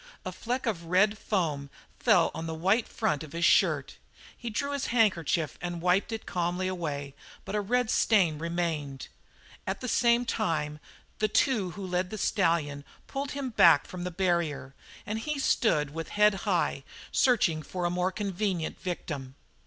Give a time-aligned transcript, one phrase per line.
[0.25, 1.69] A fleck of red foam
[1.99, 3.97] fell on the white front of his shirt.
[4.35, 7.13] He drew his handkerchief and wiped it calmly away,
[7.45, 9.09] but a red stain remained.
[9.67, 10.79] At the same time
[11.19, 14.73] the two who led the stallion pulled him back from the barrier
[15.05, 19.35] and he stood with head high, searching for a more convenient victim.